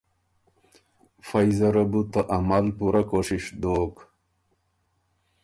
فئ 1.27 1.47
زره 1.59 1.83
بو 1.91 2.01
ته 2.11 2.19
عمل 2.35 2.65
پُورۀ 2.77 3.01
کوشِش 3.11 3.43
دوک 3.61 3.95